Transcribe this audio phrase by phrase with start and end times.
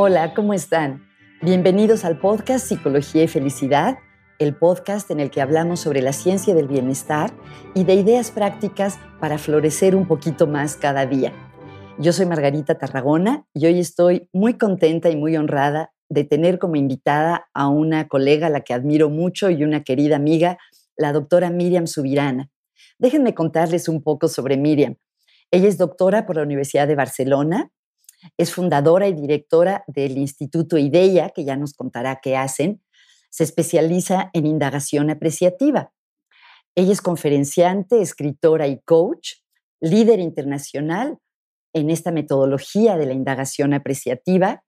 [0.00, 1.08] Hola, ¿cómo están?
[1.42, 3.98] Bienvenidos al podcast Psicología y Felicidad,
[4.38, 7.32] el podcast en el que hablamos sobre la ciencia del bienestar
[7.74, 11.32] y de ideas prácticas para florecer un poquito más cada día.
[11.98, 16.76] Yo soy Margarita Tarragona y hoy estoy muy contenta y muy honrada de tener como
[16.76, 20.58] invitada a una colega a la que admiro mucho y una querida amiga,
[20.96, 22.50] la doctora Miriam Subirana.
[23.00, 24.94] Déjenme contarles un poco sobre Miriam.
[25.50, 27.72] Ella es doctora por la Universidad de Barcelona,
[28.36, 32.82] es fundadora y directora del Instituto IDEA, que ya nos contará qué hacen.
[33.30, 35.92] Se especializa en indagación apreciativa.
[36.74, 39.34] Ella es conferenciante, escritora y coach,
[39.80, 41.18] líder internacional
[41.72, 44.64] en esta metodología de la indagación apreciativa.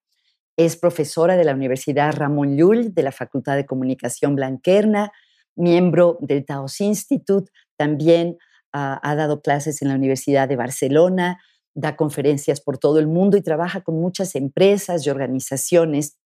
[0.56, 5.12] Es profesora de la Universidad Ramón Llull de la Facultad de Comunicación Blanquerna,
[5.56, 8.38] miembro del Taos Institute, también
[8.72, 11.40] ha, ha dado clases en la Universidad de Barcelona,
[11.74, 16.16] da conferencias por todo el mundo y trabaja con muchas empresas y organizaciones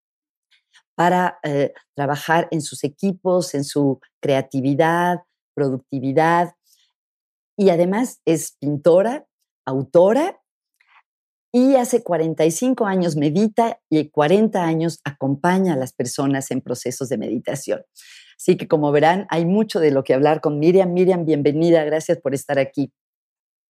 [0.95, 5.21] para eh, trabajar en sus equipos, en su creatividad,
[5.55, 6.55] productividad.
[7.57, 9.27] Y además es pintora,
[9.66, 10.41] autora
[11.52, 17.18] y hace 45 años medita y 40 años acompaña a las personas en procesos de
[17.18, 17.83] meditación.
[18.37, 20.93] Así que como verán, hay mucho de lo que hablar con Miriam.
[20.93, 22.93] Miriam, bienvenida, gracias por estar aquí.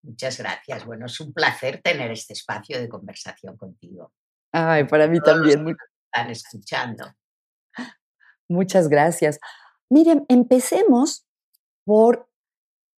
[0.05, 0.85] Muchas gracias.
[0.85, 4.13] Bueno, es un placer tener este espacio de conversación contigo.
[4.53, 5.65] Ay, para mí también.
[5.65, 5.75] Muy...
[6.13, 7.05] Están escuchando.
[8.49, 9.41] Muchas gracias.
[9.89, 11.27] Miriam, empecemos
[11.85, 12.29] por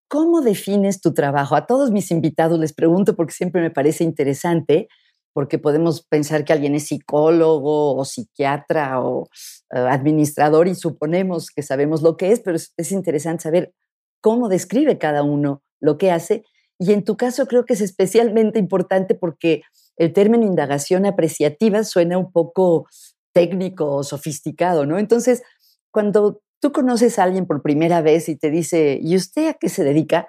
[0.09, 1.55] ¿Cómo defines tu trabajo?
[1.55, 4.87] A todos mis invitados les pregunto porque siempre me parece interesante,
[5.33, 9.27] porque podemos pensar que alguien es psicólogo o psiquiatra o
[9.73, 13.73] eh, administrador y suponemos que sabemos lo que es, pero es, es interesante saber
[14.21, 16.45] cómo describe cada uno lo que hace.
[16.79, 19.63] Y en tu caso creo que es especialmente importante porque
[19.95, 22.87] el término indagación apreciativa suena un poco
[23.33, 24.99] técnico o sofisticado, ¿no?
[24.99, 25.43] Entonces,
[25.91, 29.69] cuando tú conoces a alguien por primera vez y te dice, ¿y usted a qué
[29.69, 30.27] se dedica?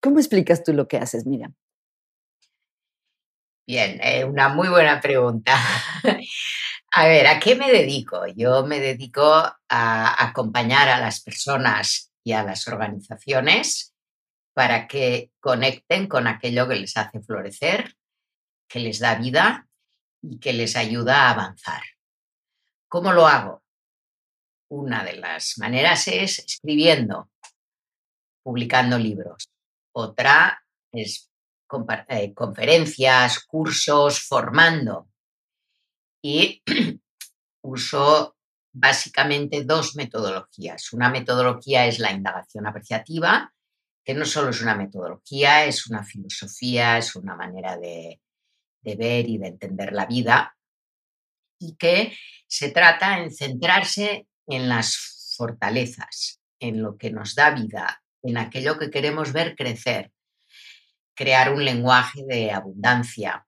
[0.00, 1.54] ¿Cómo explicas tú lo que haces, Miriam?
[3.66, 5.56] Bien, eh, una muy buena pregunta.
[6.92, 8.26] a ver, ¿a qué me dedico?
[8.36, 13.93] Yo me dedico a acompañar a las personas y a las organizaciones
[14.54, 17.96] para que conecten con aquello que les hace florecer,
[18.68, 19.68] que les da vida
[20.22, 21.82] y que les ayuda a avanzar.
[22.88, 23.62] ¿Cómo lo hago?
[24.68, 27.30] Una de las maneras es escribiendo,
[28.42, 29.50] publicando libros.
[29.92, 31.30] Otra es
[32.08, 35.08] eh, conferencias, cursos, formando.
[36.22, 36.62] Y
[37.62, 38.36] uso
[38.72, 40.92] básicamente dos metodologías.
[40.92, 43.53] Una metodología es la indagación apreciativa,
[44.04, 48.20] que no solo es una metodología, es una filosofía, es una manera de,
[48.82, 50.56] de ver y de entender la vida,
[51.58, 52.16] y que
[52.46, 58.78] se trata en centrarse en las fortalezas, en lo que nos da vida, en aquello
[58.78, 60.12] que queremos ver crecer,
[61.14, 63.46] crear un lenguaje de abundancia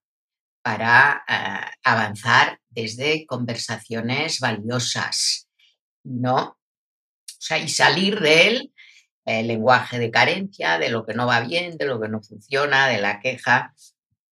[0.63, 5.49] para eh, avanzar desde conversaciones valiosas,
[6.03, 6.59] ¿no?
[7.63, 8.19] y salir
[9.27, 12.87] del lenguaje de carencia, de lo que no va bien, de lo que no funciona,
[12.87, 13.75] de la queja.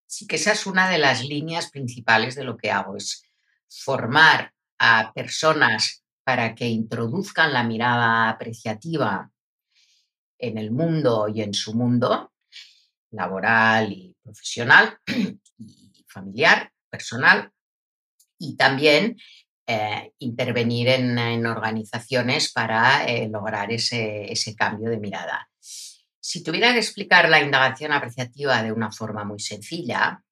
[0.06, 3.24] Sí que esa es una de las líneas principales de lo que hago, es
[3.68, 9.30] formar a personas para que introduzcan la mirada apreciativa
[10.38, 12.32] en el mundo y en su mundo
[13.10, 14.98] laboral y profesional
[15.58, 17.50] y familiar, personal,
[18.38, 19.16] y también
[19.66, 25.48] eh, intervenir en, organizaciones para eh, lograr ese, ese cambio de mirada.
[26.20, 30.22] Si tuviera que explicar la indagación apreciativa de una forma muy sencilla,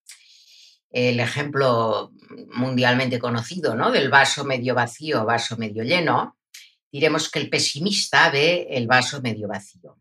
[0.92, 2.12] el ejemplo
[2.54, 3.90] mundialmente conocido ¿no?
[3.90, 6.36] del vaso medio vacío, vaso medio lleno,
[6.90, 9.98] diremos que el pesimista ve el vaso medio vacío.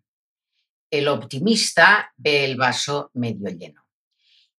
[0.89, 3.80] El optimista ve el vaso medio lleno.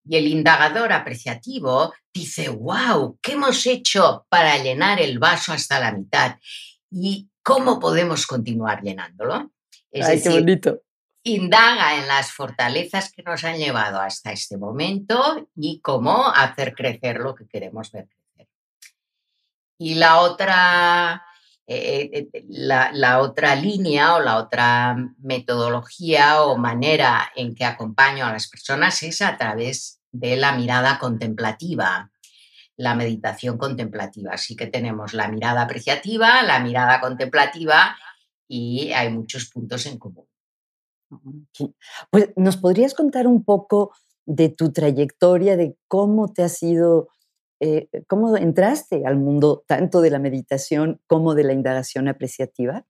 [0.05, 5.93] Y el indagador apreciativo dice, wow, ¿qué hemos hecho para llenar el vaso hasta la
[5.93, 6.39] mitad?
[6.91, 9.53] ¿Y cómo podemos continuar llenándolo?
[9.91, 10.83] Es Ay, qué bonito
[11.25, 17.19] indaga en las fortalezas que nos han llevado hasta este momento y cómo hacer crecer
[17.19, 18.49] lo que queremos ver crecer.
[19.79, 21.25] Y la otra,
[21.67, 28.27] eh, eh, eh, la, otra línea o la otra metodología o manera en que acompaño
[28.27, 32.11] a las personas es a través de la mirada contemplativa,
[32.77, 34.33] la meditación contemplativa.
[34.33, 37.97] Así que tenemos la mirada apreciativa, la mirada contemplativa
[38.49, 40.27] y hay muchos puntos en común.
[42.11, 43.93] Pues, ¿nos podrías contar un poco
[44.27, 47.09] de tu trayectoria, de cómo te has ido
[47.65, 52.85] eh, ¿cómo entraste al mundo tanto de la meditación como de la indagación apreciativa?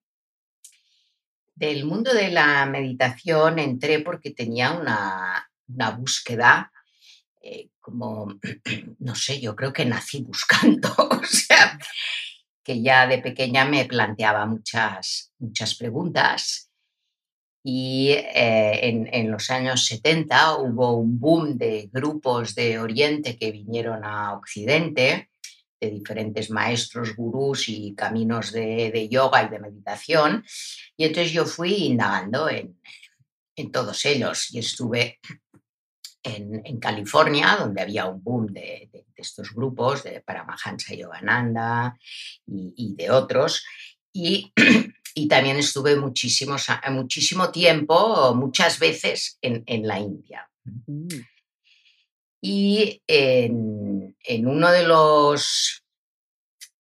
[1.55, 5.47] Del mundo de la meditación entré porque tenía una,
[5.99, 6.73] búsqueda
[7.43, 8.39] eh, como,
[8.99, 11.79] no sé, yo creo que nací buscando, o sea,
[12.65, 16.72] que ya de pequeña me planteaba muchas, muchas preguntas
[17.65, 24.05] y eh, en, los años 70 hubo un boom de grupos de Oriente que vinieron
[24.05, 25.31] a Occidente,
[25.81, 30.45] de diferentes maestros, gurús y caminos de, yoga y de meditación.
[30.97, 32.77] Y entonces yo fui indagando en,
[33.71, 35.21] todos ellos y estuve
[36.25, 41.97] en, California, donde había un boom de, estos grupos, de Paramahansa Yogananda
[42.45, 43.65] y, y de otros.
[44.13, 44.53] Y
[45.15, 50.51] y también estuve muchísimos, muchísimo tiempo, muchas veces en, la India.
[50.65, 51.09] Mm.
[52.41, 55.85] Y en, uno de los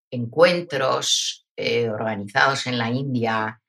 [0.10, 3.62] encuentros eh, organizados en la India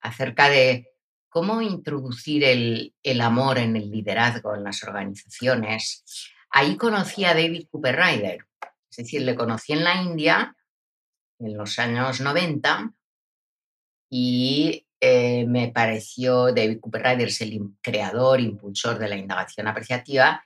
[0.00, 0.88] acerca de
[1.28, 6.04] cómo introducir el, el, amor en el liderazgo en las organizaciones,
[6.50, 8.46] ahí conocí a David Cooper Ryder.
[8.90, 10.56] Es decir, le conocí en la India
[11.38, 12.92] en los años 90
[14.10, 20.44] y eh, me pareció, David Cooper Ryder es el creador, impulsor de la indagación apreciativa,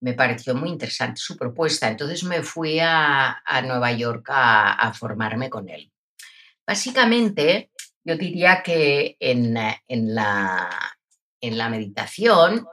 [0.00, 1.88] me pareció muy interesante su propuesta.
[1.88, 5.90] Entonces me fui a, Nueva York a, formarme con él.
[6.66, 7.70] Básicamente,
[8.04, 9.56] yo diría que en,
[9.88, 10.68] en, la,
[11.40, 12.66] en la meditación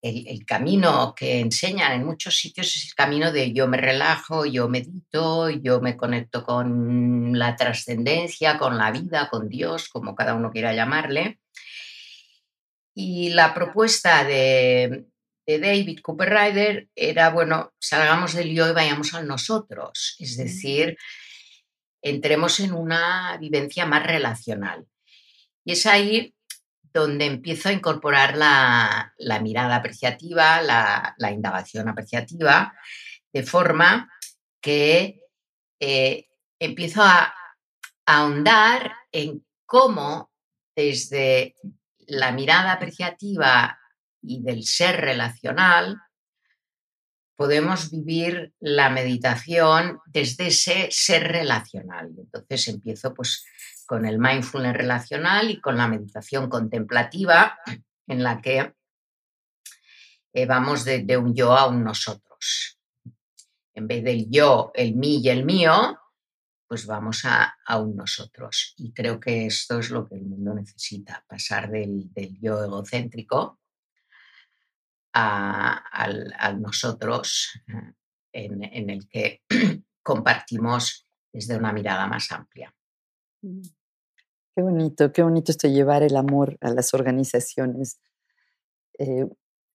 [0.00, 4.68] el, camino que enseñan en muchos sitios es el camino de yo me relajo, yo
[4.68, 10.50] medito, yo me conecto con la trascendencia, con la vida, con Dios, como cada uno
[10.50, 11.40] quiera llamarle.
[12.94, 15.06] Y la propuesta de,
[15.46, 20.98] David Cooper Ryder era, bueno, salgamos del yo y vayamos al nosotros, es decir,
[22.02, 24.86] entremos en una vivencia más relacional.
[25.64, 26.34] Y es ahí
[26.92, 32.74] donde empiezo a incorporar la, mirada apreciativa, la, indagación apreciativa,
[33.32, 34.10] de forma
[34.60, 35.20] que
[35.80, 36.26] eh,
[36.58, 37.34] empiezo a,
[38.08, 40.30] ahondar en cómo
[40.74, 41.54] desde
[42.06, 43.78] la mirada apreciativa
[44.22, 46.00] y del ser relacional
[47.36, 52.10] podemos vivir la meditación desde ese ser relacional.
[52.16, 53.44] Entonces empiezo pues
[53.88, 57.58] con el mindfulness relacional y con la meditación contemplativa,
[58.06, 58.74] en la que
[60.34, 62.78] eh, vamos de, un yo a un nosotros.
[63.72, 65.98] En vez del yo, el mí y el mío,
[66.66, 68.74] pues vamos a, un nosotros.
[68.76, 72.10] Y creo que esto es lo que el mundo necesita, pasar del,
[72.42, 73.58] yo egocéntrico
[75.14, 77.58] al, nosotros
[78.32, 79.40] eh, en el que
[80.02, 82.74] compartimos desde una mirada más amplia.
[84.58, 88.00] Qué bonito, qué bonito esto llevar el amor a las organizaciones.
[88.98, 89.24] Eh,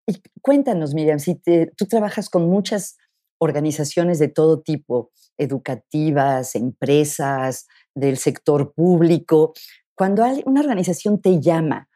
[0.06, 1.42] y cuéntanos, Miriam, si
[1.78, 2.98] tú trabajas con muchas
[3.38, 7.66] organizaciones de todo tipo, educativas, empresas,
[7.96, 9.54] del sector público,
[9.96, 11.88] cuando una organización te llama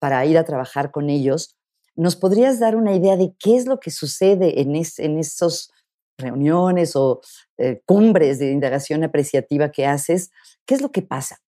[0.00, 1.56] para ir a trabajar con ellos,
[1.94, 5.70] ¿nos podrías dar una idea de qué es lo que sucede en, en esas
[6.18, 7.20] reuniones o
[7.58, 10.32] eh, cumbres de indagación apreciativa que haces?
[10.66, 11.38] ¿Qué es lo que pasa?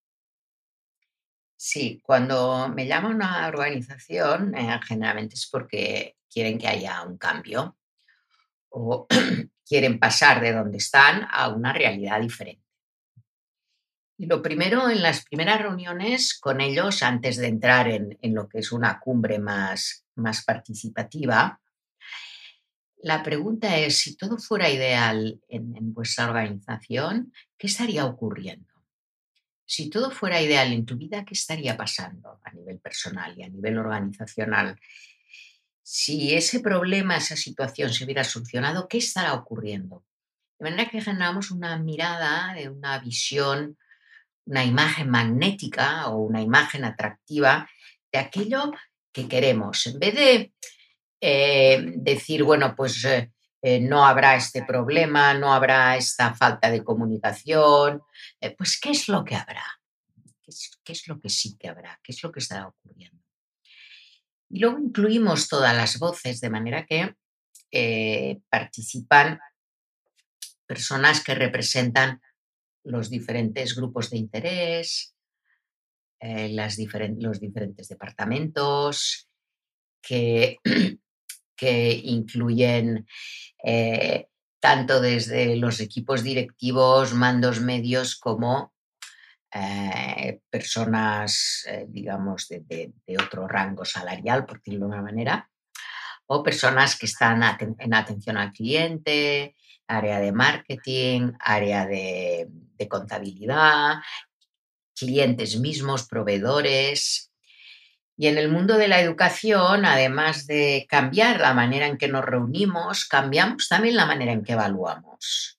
[1.66, 7.78] Sí, cuando me llama una organización, eh, generalmente es porque quieren que haya un cambio
[8.68, 9.06] o
[9.66, 12.66] quieren pasar de donde están a una realidad diferente.
[14.18, 18.58] Y lo primero, en las primeras reuniones con ellos, antes de entrar en, lo que
[18.58, 21.58] es una cumbre más, más participativa,
[22.98, 28.73] la pregunta es, si todo fuera ideal en vuestra organización, ¿qué estaría ocurriendo?
[29.74, 33.48] Si todo fuera ideal en tu vida, ¿qué estaría pasando a nivel personal y a
[33.48, 34.78] nivel organizacional?
[35.82, 40.04] Si ese problema, esa situación se hubiera solucionado, ¿qué estará ocurriendo?
[40.60, 43.76] De manera que generamos una mirada, una visión,
[44.46, 47.68] una imagen magnética o una imagen atractiva
[48.12, 48.70] de aquello
[49.12, 49.88] que queremos.
[49.88, 50.52] En vez de
[51.20, 53.32] eh, decir, bueno, pues eh,
[53.66, 58.02] eh, no habrá este problema, no habrá esta falta de comunicación,
[58.38, 59.64] eh, pues ¿qué es lo que habrá?
[60.42, 61.98] ¿Qué es, lo que sí que habrá?
[62.02, 63.24] ¿Qué es lo que estará ocurriendo?
[64.50, 67.14] Y luego incluimos todas las voces de manera que
[67.70, 69.40] eh, participan
[70.66, 72.20] personas que representan
[72.82, 75.16] los diferentes grupos de interés,
[76.20, 79.30] los diferentes departamentos,
[80.02, 80.58] que,
[81.56, 83.06] que incluyen
[83.64, 84.28] eh,
[84.60, 88.72] tanto desde los equipos directivos, mandos medios, como
[89.52, 95.50] eh, personas, eh, digamos, de, otro rango salarial, por decirlo de una manera,
[96.26, 97.42] o personas que están
[97.78, 99.54] en atención al cliente,
[99.86, 103.96] área de marketing, área de, de contabilidad,
[104.94, 107.30] clientes mismos, proveedores.
[108.16, 112.24] Y en el mundo de la educación, además de cambiar la manera en que nos
[112.24, 115.58] reunimos, cambiamos también la manera en que evaluamos.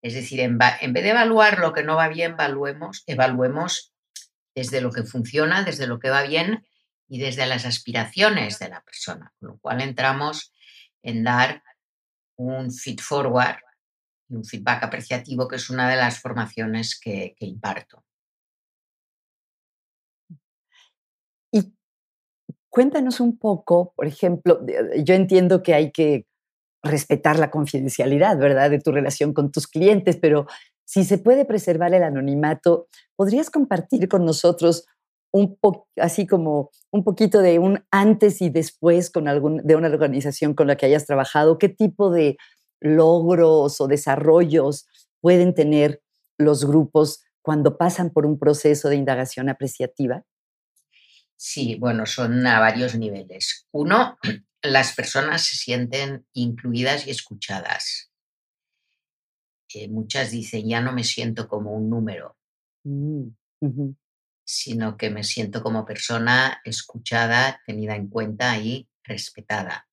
[0.00, 3.92] Es decir, en, vez de evaluar lo que no va bien, evaluemos, evaluemos
[4.54, 6.66] desde lo que funciona, desde lo que va bien
[7.08, 10.54] y desde las aspiraciones de la persona, con lo cual entramos
[11.02, 11.62] en dar
[12.36, 13.58] un feed forward
[14.28, 18.04] y un feedback apreciativo, que es una de las formaciones que imparto.
[22.74, 24.60] Cuéntanos un poco, por ejemplo,
[25.04, 26.26] yo entiendo que hay que
[26.82, 30.46] respetar la confidencialidad, ¿verdad?, de tu relación con tus clientes, pero
[30.84, 34.86] si se puede preservar el anonimato, ¿podrías compartir con nosotros
[35.32, 39.86] un poco, así como un poquito de un antes y después con algún, de una
[39.88, 41.58] organización con la que hayas trabajado?
[41.58, 42.36] ¿Qué tipo de
[42.80, 44.88] logros o desarrollos
[45.20, 46.02] pueden tener
[46.40, 50.24] los grupos cuando pasan por un proceso de indagación apreciativa?
[51.36, 53.66] Sí, bueno, son a varios niveles.
[53.72, 54.18] Uno,
[54.62, 58.10] las personas se sienten incluidas y escuchadas.
[59.74, 62.36] Eh, muchas dicen, ya no me siento como un número,
[62.84, 63.26] mm,
[64.44, 69.88] sino que me siento como persona escuchada, tenida en cuenta y respetada.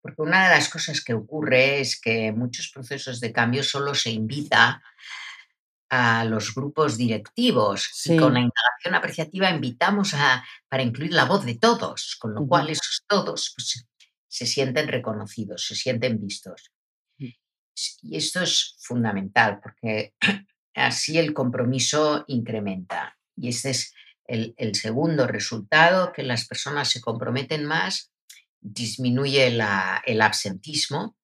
[0.00, 4.10] Porque una de las cosas que ocurre es que muchos procesos de cambio solo se
[4.10, 4.82] invita
[5.88, 11.44] a los grupos directivos y con la indagación apreciativa invitamos a, para incluir la voz
[11.44, 13.86] de todos, con lo cual esos todos pues,
[14.26, 16.72] se sienten reconocidos, se sienten vistos.
[17.18, 17.28] Mm.
[18.02, 20.14] Y esto es fundamental porque
[20.74, 23.16] así el compromiso incrementa.
[23.36, 28.10] Y este es el, el, segundo resultado, que las personas se comprometen más,
[28.60, 31.16] disminuye la, el absentismo,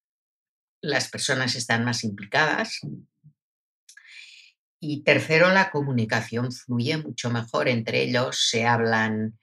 [0.81, 2.81] las personas están más implicadas
[4.85, 9.39] y tercero, la comunicación fluye mucho mejor entre ellos, se hablan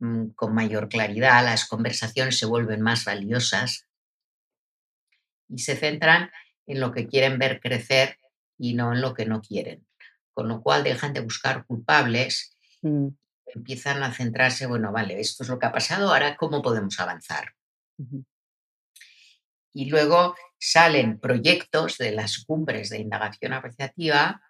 [0.00, 3.86] mm, con mayor claridad, las conversaciones se vuelven más valiosas
[5.48, 6.30] y se centran
[6.66, 8.18] en lo que quieren ver crecer
[8.58, 9.86] y no en lo que no quieren.
[10.34, 13.08] Con lo cual dejan de buscar culpables, mm.
[13.46, 17.54] empiezan a centrarse, bueno, vale, esto es lo que ha pasado, ahora cómo podemos avanzar.
[19.72, 24.42] Y luego salen proyectos de las cumbres de indagación apreciativa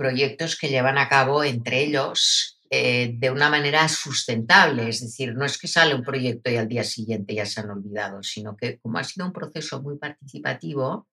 [0.00, 4.88] proyectos que llevan a cabo entre ellos eh, de una manera sustentable.
[4.88, 7.68] Es decir, no es que sale un proyecto y al día siguiente ya se han
[7.68, 11.06] olvidado, sino que como ha sido un proceso muy participativo,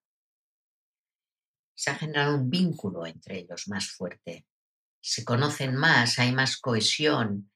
[1.74, 4.46] se ha generado un vínculo entre ellos más fuerte.
[5.02, 7.50] Se conocen más, hay más cohesión,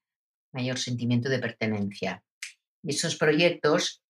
[0.52, 2.22] mayor sentimiento de pertenencia.
[2.82, 4.02] Y esos proyectos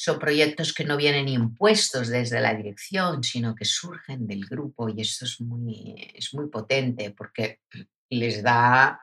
[0.00, 5.02] son proyectos que no vienen impuestos desde la dirección, sino que surgen del grupo y
[5.02, 7.60] esto es muy, es muy potente porque
[8.08, 8.98] les da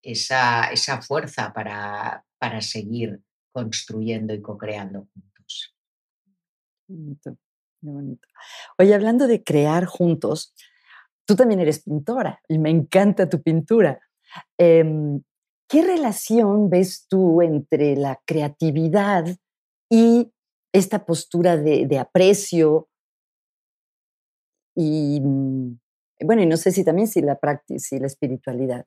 [0.00, 3.20] esa, esa fuerza para, para, seguir
[3.52, 5.76] construyendo y co-creando juntos.
[6.88, 7.36] Bonito.
[8.78, 10.54] Oye, hablando de crear juntos,
[11.26, 14.00] tú también eres pintora y me encanta tu pintura.
[14.56, 15.22] Em,
[15.68, 19.26] ¿Qué relación ves tú entre la creatividad
[19.90, 20.32] y
[20.72, 22.88] esta postura de, aprecio
[24.76, 25.80] y, mm,
[26.22, 28.86] bueno, y no sé si también si la práctica, si la espiritualidad.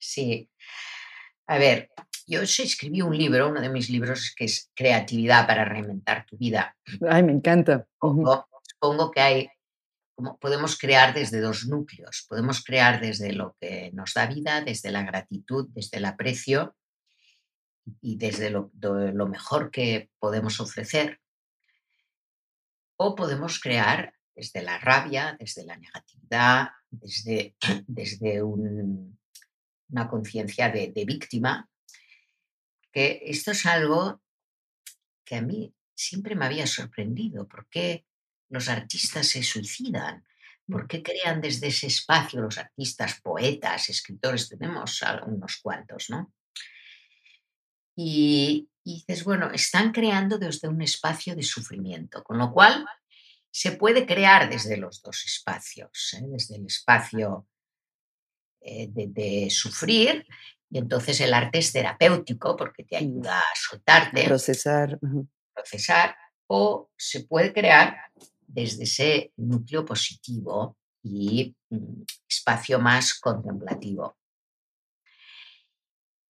[0.00, 0.50] Sí.
[1.46, 1.90] A ver,
[2.26, 6.76] yo escribí un libro, uno de mis libros, que es Creatividad para reinventar tu vida.
[7.08, 7.86] Ay, me encanta.
[8.00, 9.48] Supongo, que hay,
[10.16, 12.26] como podemos crear desde dos núcleos.
[12.28, 16.74] Podemos crear desde lo que nos da vida, desde la gratitud, desde el aprecio,
[18.00, 21.20] y desde lo, lo mejor que podemos ofrecer,
[22.96, 31.04] o podemos crear desde la rabia, desde la negatividad, desde, desde una conciencia de, de,
[31.04, 31.68] víctima,
[32.92, 34.22] que esto es algo
[35.24, 37.46] que a mí siempre me había sorprendido.
[37.46, 38.06] ¿Por qué
[38.48, 40.24] los artistas se suicidan?
[40.66, 44.48] ¿Por qué crean desde ese espacio los artistas, poetas, escritores?
[44.48, 46.32] Tenemos unos cuantos, ¿no?
[47.96, 52.84] Y, dices, bueno, están creando desde un espacio de sufrimiento, con lo cual
[53.50, 56.24] se puede crear desde los dos espacios, ¿eh?
[56.26, 57.46] desde el espacio
[58.60, 60.26] eh, de, sufrir,
[60.68, 64.24] y entonces el arte es terapéutico porque te ayuda a soltarte.
[64.24, 64.98] Procesar.
[65.54, 67.96] procesar o se puede crear
[68.46, 74.16] desde ese núcleo positivo y mm, espacio más contemplativo.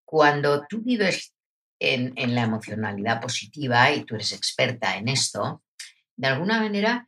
[0.03, 1.34] Cuando tú vives
[1.79, 5.63] en, la emocionalidad positiva y tú eres experta en esto,
[6.15, 7.07] de alguna manera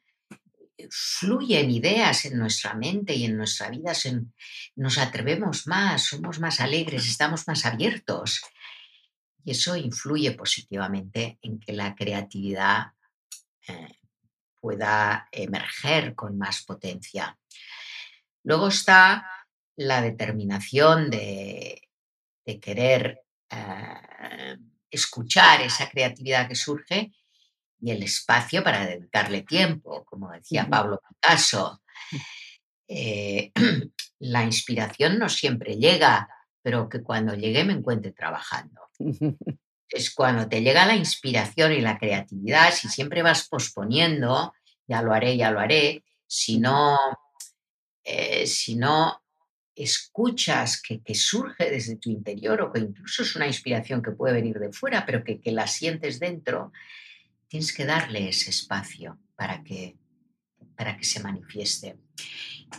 [0.78, 3.94] eh, fluyen ideas en nuestra mente y en nuestra vida,
[4.76, 8.42] nos atrevemos más, somos más alegres, estamos más abiertos.
[9.44, 12.88] Y eso influye positivamente en que la creatividad
[13.68, 13.96] eh,
[14.60, 17.38] pueda emerger con más potencia.
[18.44, 19.30] Luego está
[19.78, 21.82] la determinación de,
[22.62, 24.07] querer eh,
[24.90, 27.12] escuchar esa creatividad que surge
[27.80, 31.82] y el espacio para dedicarle tiempo, como decía Pablo Picasso.
[32.88, 33.52] Eh,
[34.20, 36.28] la inspiración no siempre llega,
[36.62, 38.82] pero que cuando llegue me encuentre trabajando.
[39.90, 44.54] Es cuando te llega la inspiración y la creatividad, si siempre vas posponiendo,
[44.86, 46.98] ya lo haré, ya lo haré, si no,
[48.04, 49.22] eh, si no
[49.78, 54.60] escuchas que, surge desde tu interior o que incluso es una inspiración que puede venir
[54.60, 56.72] de fuera, pero que, la sientes dentro,
[57.48, 59.96] tienes que darle ese espacio para que,
[60.76, 61.98] para que se manifieste.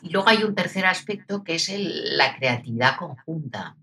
[0.03, 3.77] Y luego hay un tercer aspecto que es la creatividad conjunta.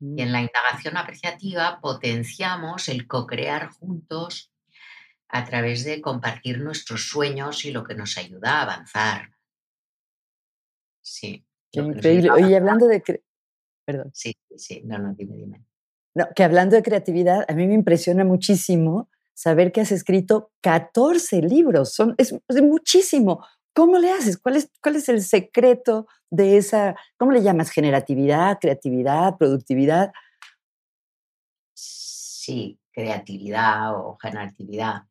[0.00, 0.32] Y en mm.
[0.32, 4.50] la indagación apreciativa potenciamos el co-crear juntos
[5.28, 9.30] a través de compartir nuestros sueños y lo que nos ayuda a avanzar.
[11.02, 11.44] Sí.
[11.72, 12.30] Qué increíble.
[12.30, 13.02] Oye, hablando de...
[13.84, 14.10] Perdón.
[14.14, 15.64] Sí, sí, no, no, dime, dime.
[16.14, 21.42] No, que hablando de creatividad, a mí me impresiona muchísimo saber que has escrito 14
[21.42, 21.94] libros.
[21.94, 23.44] Son, es, es muchísimo.
[23.74, 24.38] ¿Cómo le haces?
[24.38, 27.70] ¿Cuál es, ¿Cuál es el secreto de esa, ¿cómo le llamas?
[27.70, 30.12] Generatividad, creatividad, productividad.
[31.74, 35.02] Sí, creatividad o generatividad.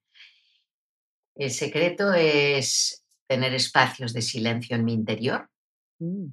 [1.36, 5.50] El secreto es tener espacios de silencio en mi interior
[6.00, 6.28] mm.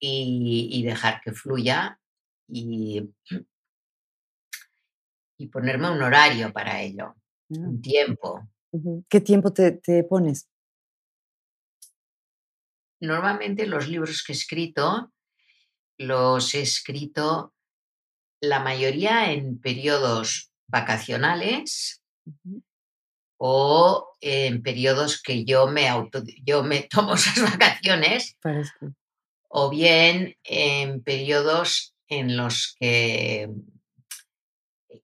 [0.00, 2.00] Y, dejar que fluya
[2.48, 3.02] y,
[5.38, 7.14] y ponerme un horario para ello,
[7.48, 7.80] un ah.
[7.82, 8.48] tiempo.
[9.08, 10.48] ¿Qué tiempo te, pones?
[13.00, 15.12] Normalmente los libros que he escrito
[15.98, 17.54] los he escrito
[18.40, 22.02] la mayoría en periodos vacacionales
[23.40, 28.36] o en periodos que yo me auto, yo me tomo esas vacaciones
[29.48, 33.50] o bien en periodos en los que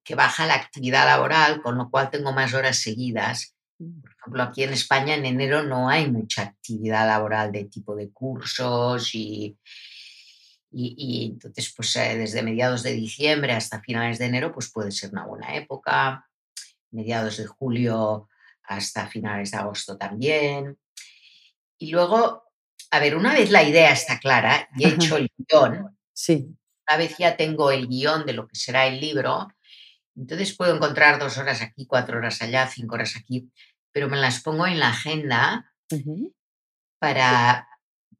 [0.04, 3.56] que baja la actividad laboral, con lo cual tengo más horas seguidas.
[3.78, 8.10] Por ejemplo, aquí en España en enero no hay mucha actividad laboral de tipo de
[8.10, 9.58] cursos y,
[10.70, 15.10] y, entonces pues eh, desde mediados de diciembre hasta finales de enero pues puede ser
[15.10, 16.28] una buena época,
[16.90, 18.28] mediados de julio
[18.62, 20.78] hasta finales de agosto también.
[21.78, 22.43] Y luego,
[22.94, 26.46] a ver, una vez la idea está clara y he hecho el guion, sí.
[26.86, 29.48] una vez ya tengo el guion de lo que será el libro,
[30.14, 33.50] entonces puedo encontrar dos horas aquí, cuatro horas allá, cinco horas aquí,
[33.90, 35.72] pero me las pongo en la agenda
[37.00, 37.66] para,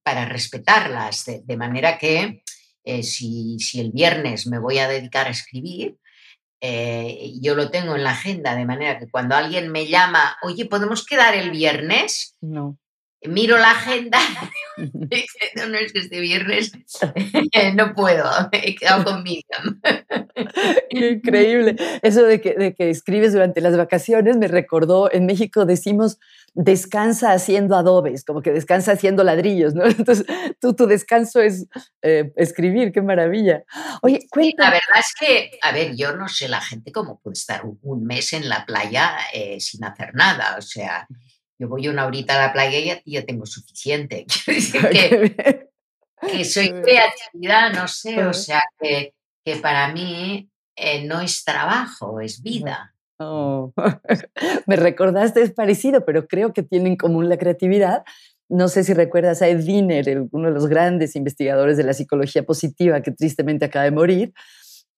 [0.03, 2.43] para respetarlas, de, manera que
[2.83, 5.99] eh, si, el viernes me voy a dedicar a escribir,
[6.61, 10.67] eh, yo lo tengo en la agenda, de manera que cuando alguien me llama, oye,
[10.67, 12.37] ¿podemos quedar el viernes?
[12.41, 12.77] No
[13.29, 14.19] miro la agenda
[14.77, 16.73] no, es que este viernes
[17.75, 19.81] no puedo, he quedado con Miriam.
[20.91, 21.77] increíble.
[22.03, 26.19] Eso de que, de que escribes durante las vacaciones me recordó, en México decimos
[26.55, 29.85] descansa haciendo adobes, como que descansa haciendo ladrillos, ¿no?
[29.87, 30.25] Entonces,
[30.61, 31.67] tú, tu descanso es
[32.03, 33.65] eh, escribir, qué maravilla.
[34.03, 34.71] Oye, cuéntame.
[34.71, 38.05] la verdad es que, a ver, yo no sé la gente cómo puede estar un,
[38.05, 41.09] mes en la playa eh, sin hacer nada, o sea,
[41.59, 44.27] yo voy una horita a la playa y ya, ya tengo suficiente.
[44.91, 45.37] Quiero decir
[46.21, 49.15] que, soy creatividad, no sé, o sea, que,
[49.45, 52.95] que para mí eh, no es trabajo, es vida.
[53.19, 53.73] Oh.
[54.67, 58.05] Me recordaste, es parecido, pero creo que tienen en común la creatividad.
[58.49, 62.43] No sé si recuerdas a Ed Wiener, uno de los grandes investigadores de la psicología
[62.43, 64.35] positiva que tristemente acaba de morir,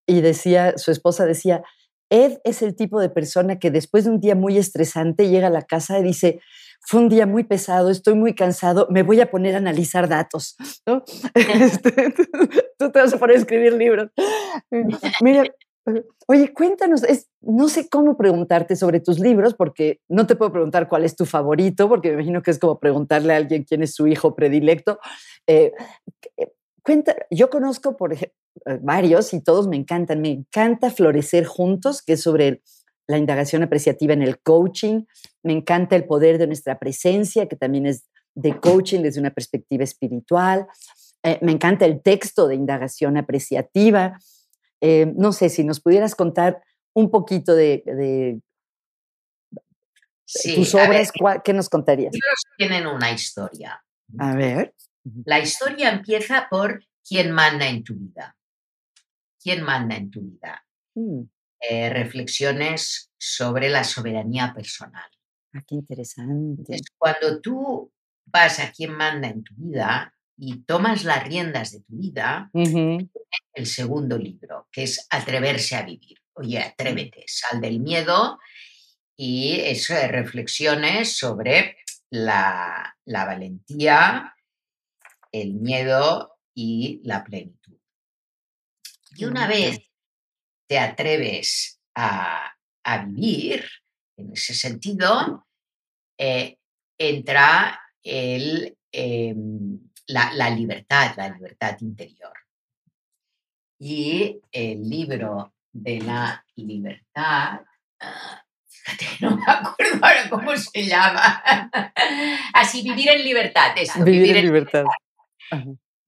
[0.06, 1.62] y decía, su esposa decía,
[2.10, 5.50] Ed es el tipo de persona que después de un día muy estresante llega a
[5.50, 6.40] la casa y dice,
[6.80, 10.56] fue un día muy pesado, estoy muy cansado, me voy a poner a analizar datos.
[10.86, 11.04] ¿no?
[11.34, 12.14] Este,
[12.78, 14.10] tú te vas a poner a escribir libros.
[15.20, 15.44] Mira,
[16.26, 20.88] oye, cuéntanos, es, no sé cómo preguntarte sobre tus libros, porque no te puedo preguntar
[20.88, 23.94] cuál es tu favorito, porque me imagino que es como preguntarle a alguien quién es
[23.94, 24.98] su hijo predilecto.
[25.46, 25.72] Eh,
[26.82, 28.36] cuenta, yo conozco, por ejemplo,
[28.80, 30.20] varios y todos me encantan.
[30.20, 32.62] Me encanta Florecer Juntos, que es sobre
[33.06, 35.04] la indagación apreciativa en el coaching.
[35.42, 39.84] Me encanta el poder de nuestra presencia, que también es de coaching desde una perspectiva
[39.84, 40.66] espiritual.
[41.22, 44.18] Eh, me encanta el texto de indagación apreciativa.
[44.80, 46.62] Eh, no sé si nos pudieras contar
[46.94, 47.82] un poquito de,
[50.54, 51.12] tus obras,
[51.44, 52.12] ¿qué nos contarías?
[52.56, 53.82] Tienen una historia.
[54.18, 54.74] A ver.
[55.24, 58.36] La historia empieza por quién manda en tu vida.
[59.46, 60.66] ¿Quién manda en tu vida?
[60.96, 61.20] Mm.
[61.60, 65.08] Eh, reflexiones sobre la soberanía personal.
[65.54, 66.80] Ah, qué interesante.
[66.98, 67.92] cuando tú
[68.24, 73.66] vas a quién manda en tu vida y tomas las riendas de tu vida, el
[73.66, 76.18] segundo libro, que es Atreverse a vivir.
[76.32, 78.40] Oye, atrévete, sal del miedo
[79.16, 81.76] y eso de reflexiones sobre
[82.10, 84.34] la, la valentía,
[85.30, 87.76] el miedo y la plenitud.
[89.14, 89.78] Y una vez
[90.66, 92.52] te atreves a,
[93.06, 93.64] vivir
[94.16, 95.46] en ese sentido,
[96.18, 96.58] eh,
[96.98, 102.32] entra el, em, la, libertad, la libertad interior.
[103.78, 107.60] Y el libro de la libertad,
[108.00, 111.42] ah, fíjate, no me acuerdo ahora cómo se llama.
[112.54, 113.74] Así, vivir en libertad.
[114.04, 114.84] vivir, en libertad.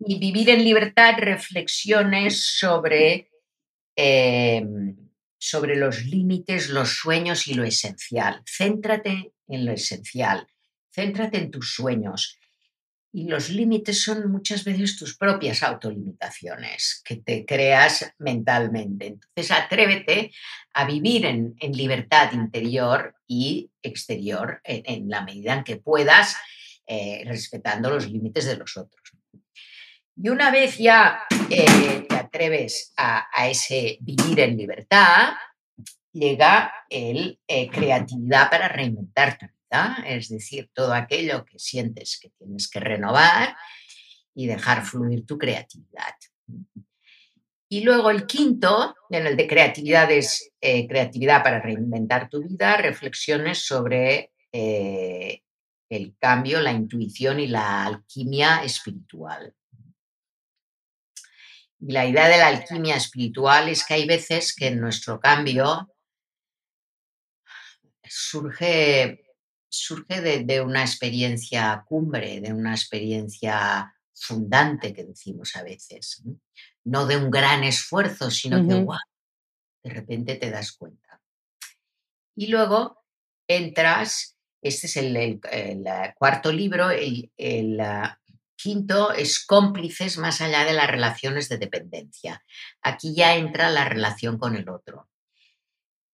[0.01, 3.29] Y vivir en libertad, reflexiones sobre
[4.01, 4.95] Em,
[5.41, 8.43] sobre los límites, los sueños y lo esencial.
[8.47, 10.47] Céntrate en lo esencial,
[10.95, 12.39] céntrate en tus sueños.
[13.13, 19.07] Y los límites son muchas veces tus propias autolimitaciones que te creas mentalmente.
[19.09, 20.31] Entonces, atrévete
[20.75, 26.37] a vivir en, libertad interior y exterior en, la medida en que puedas,
[26.87, 29.18] eh, respetando los límites de los otros.
[30.21, 35.35] Y una vez ya eh, te atreves a, ese vivir en libertad,
[36.13, 42.31] llega el eh, creatividad para reinventar tu vida, es decir, todo aquello que sientes que
[42.31, 43.57] tienes que renovar
[44.35, 46.15] y dejar fluir tu creatividad.
[47.69, 52.77] Y luego el quinto, en el de creatividad es eh, creatividad para reinventar tu vida,
[52.77, 59.55] reflexiones sobre el cambio, la intuición y la alquimia espiritual.
[61.81, 65.93] Y la idea de la alquimia espiritual es que hay veces que en nuestro cambio
[68.03, 69.25] surge,
[69.69, 76.23] surge de, una experiencia cumbre, de una experiencia fundante que decimos a veces.
[76.85, 78.87] No, de un gran esfuerzo, sino que
[79.85, 81.21] de repente te das cuenta.
[82.35, 83.05] Y luego
[83.47, 85.41] entras, este es el,
[86.17, 87.31] cuarto libro, el,
[88.59, 92.45] Quinto es cómplices más allá de las relaciones de dependencia.
[92.83, 95.09] Aquí ya entra la relación con el otro.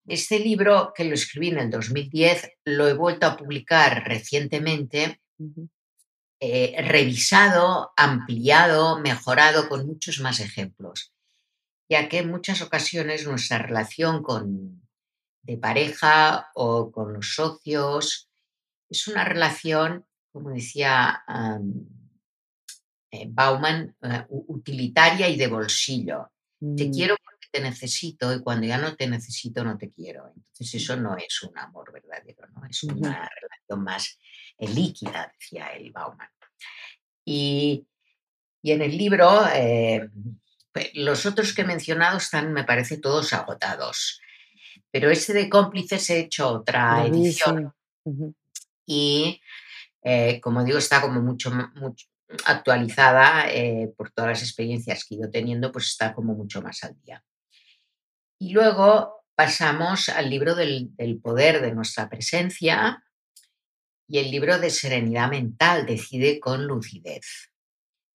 [0.07, 5.23] Este libro, que lo escribí en el 2010, lo he vuelto a publicar recientemente,
[6.39, 11.15] eh, revisado, ampliado, mejorado con muchos más ejemplos,
[11.89, 14.83] ya que en muchas ocasiones nuestra relación con,
[15.41, 18.29] de pareja o con los socios
[18.91, 21.25] es una relación, como decía
[23.15, 26.33] eh, Bauman, eh, utilitaria y de bolsillo.
[26.59, 26.93] Te mm.
[26.93, 30.33] quiero porque te necesito y cuando ya no te necesito no te quiero.
[30.35, 32.67] Entonces eso no es un amor verdadero, ¿no?
[32.69, 34.19] es una relación más
[34.59, 36.29] eh, líquida, decía el Bauman.
[37.25, 37.87] Y,
[38.65, 39.43] en el libro,
[40.73, 44.21] pues, los otros que he mencionado están, me parece, todos agotados.
[44.91, 47.73] Pero ese de cómplices he hecho otra edición.
[48.87, 49.41] Y
[50.41, 52.07] como digo, está como mucho, mucho,
[52.47, 56.83] actualizada eh, por todas las experiencias que he ido teniendo, pues está como mucho más
[56.85, 57.25] al día.
[58.39, 63.03] Y luego pasamos al libro del, poder de nuestra presencia
[64.07, 67.51] y el libro de serenidad mental, decide con lucidez.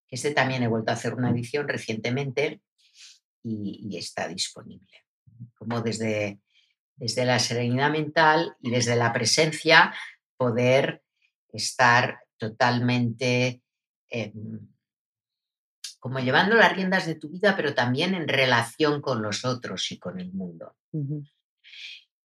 [0.10, 2.62] Este también he vuelto a hacer una edición recientemente
[3.44, 5.06] y, está disponible.
[5.56, 6.40] Como desde,
[6.96, 9.94] desde la serenidad mental y desde la presencia
[10.38, 11.04] poder
[11.52, 13.62] estar totalmente
[16.00, 20.00] Como llevando las riendas de tu vida, pero también en relación con los otros y
[20.00, 20.76] con el mundo.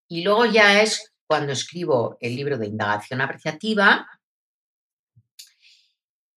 [0.09, 4.07] Y luego ya es cuando escribo el libro de indagación apreciativa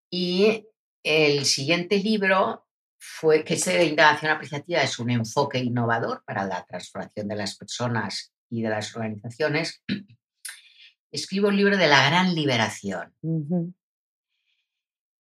[0.09, 0.65] y
[1.03, 6.65] el siguiente libro fue que ese de indagación apreciativa es un enfoque innovador para la
[6.65, 9.83] transformación de las personas y de las organizaciones.
[11.11, 13.13] Escribo el libro de la gran liberación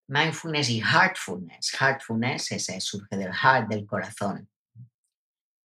[0.08, 1.74] mindfulness y heartfulness.
[1.80, 4.50] Heartfulness ese surge del heart, del corazón.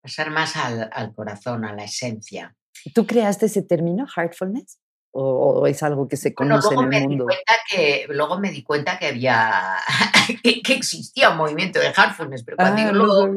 [0.02, 2.56] Pasar más al, corazón, a la esencia.
[2.94, 4.78] ¿Tú creaste ese término, heartfulness?
[5.12, 7.26] ¿O, es algo que se conoce en el mundo?
[7.68, 9.76] que, luego me di cuenta que había,
[10.42, 13.28] que, existía un movimiento de heartfulness, pero cuando ah, luego,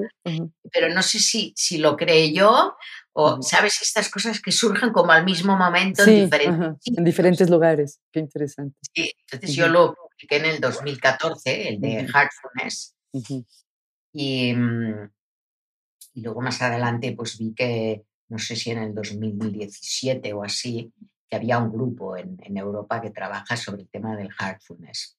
[0.71, 2.77] pero no sé si, si lo creé yo
[3.13, 3.81] o, ¿sabes?
[3.81, 7.99] Estas cosas que surgen como al mismo momento en, diferentes, en diferentes lugares.
[8.11, 8.77] Qué interesante.
[8.93, 12.95] Sí, entonces yo lo publiqué en el 2014, el de Heartfulness.
[14.13, 15.11] y, mm,
[16.13, 20.91] y, luego más adelante pues vi que, no sé si en el 2017 o así,
[21.29, 25.17] que había un grupo en, en Europa que trabaja sobre el tema del Heartfulness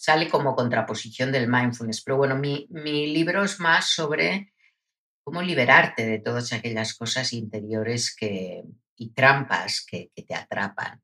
[0.00, 2.02] sale como contraposición del mindfulness.
[2.02, 4.54] Pero bueno, mi, mi, libro es más sobre
[5.22, 8.64] cómo liberarte de todas aquellas cosas interiores que,
[8.96, 11.02] y trampas que, te atrapan.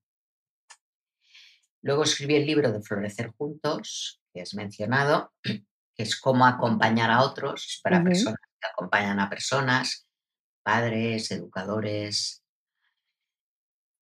[1.87, 7.22] Luego escribí el libro de Florecer Juntos, que has mencionado, que es cómo acompañar a
[7.22, 10.09] otros, para personas que acompañan a personas,
[10.64, 12.42] padres, educadores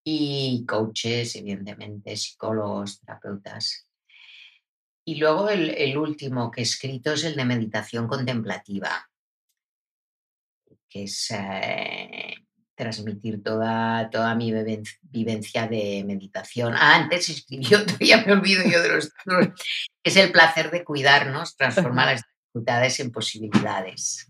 [0.05, 3.85] y coaches, evidentemente, psicólogos, terapeutas.
[5.05, 9.09] Y luego el, el último que he escrito es el de meditación contemplativa,
[10.87, 12.22] que es eh,
[12.75, 14.51] transmitir toda, toda mi
[15.01, 16.73] vivencia de meditación.
[16.75, 19.11] Ah, antes escribió, todavía me olvido yo de los
[20.03, 24.29] es el placer de cuidarnos, transformar las dificultades en posibilidades.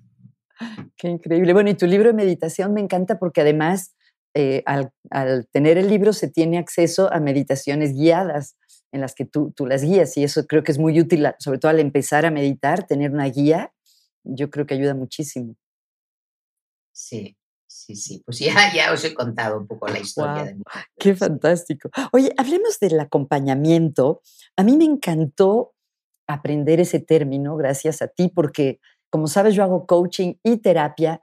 [0.98, 1.54] Qué increíble.
[1.54, 3.96] Bueno, y tu libro de meditación me encanta porque además
[4.36, 4.92] eh, al,
[5.52, 8.56] tener el libro se tiene acceso a meditaciones guiadas
[8.92, 11.58] en las que tú, tú las guías y eso creo que es muy útil, sobre
[11.58, 13.74] todo al empezar a meditar, tener una guía,
[14.24, 15.56] yo creo que ayuda muchísimo.
[16.92, 17.36] Sí,
[17.86, 18.24] sí, sí.
[18.26, 20.64] Pues ya, ya os he contado un poco la historia de mi
[20.98, 21.90] Qué fantástico.
[22.12, 24.22] Oye, hablemos del acompañamiento.
[24.56, 25.74] A mí me encantó
[26.28, 31.22] aprender ese término gracias a ti porque, como sabes, yo hago coaching y terapia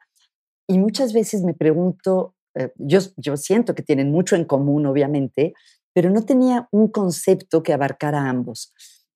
[0.68, 5.54] y muchas veces me pregunto, eh, yo, yo siento que tienen mucho en común, obviamente,
[5.92, 8.72] pero no tenía un concepto que abarcara ambos.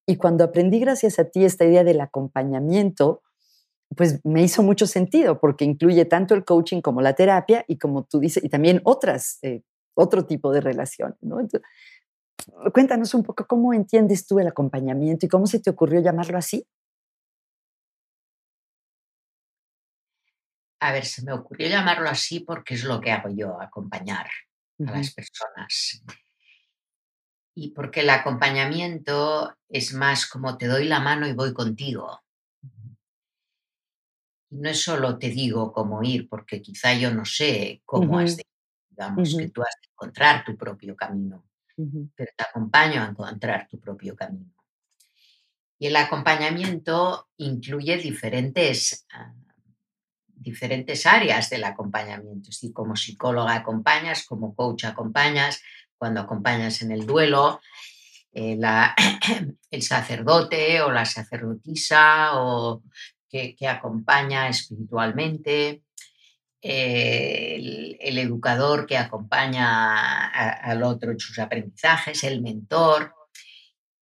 [0.07, 3.23] Y cuando aprendí gracias a ti esta idea del acompañamiento,
[3.97, 8.05] pues me hizo mucho sentido porque incluye tanto el coaching como la terapia y como
[8.05, 9.63] tú dices, y también otras, eh,
[9.95, 11.17] otro tipo de relación.
[11.21, 11.39] ¿no?
[12.73, 16.67] cuéntanos un poco cómo entiendes tú el acompañamiento y cómo se te ocurrió llamarlo así.
[20.81, 24.27] A ver, se me ocurrió llamarlo así porque es lo que hago yo, acompañar
[24.87, 26.03] a las personas.
[27.57, 32.24] Y porque el acompañamiento es más como te doy la mano y voy contigo
[34.55, 38.45] no es solo te digo cómo ir, porque quizá yo no sé cómo has de
[38.91, 41.45] digamos, que tú has de encontrar tu propio camino,
[42.15, 44.55] pero te acompaño a encontrar tu propio camino.
[45.79, 49.35] Y el acompañamiento incluye diferentes, ah,
[50.29, 52.51] diferentes áreas del acompañamiento.
[52.51, 55.61] Es decir, como psicóloga acompañas, como coach acompañas,
[55.99, 57.61] cuando acompañas en el duelo,
[58.33, 58.59] eh,
[59.71, 62.83] el sacerdote o la sacerdotisa o
[63.57, 65.83] que, acompaña espiritualmente,
[66.63, 73.15] eh, el, educador que acompaña al otro en sus aprendizajes, el mentor.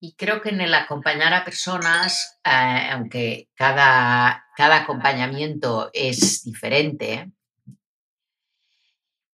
[0.01, 7.31] Y creo que en el acompañar a personas, eh, aunque cada, cada acompañamiento es diferente,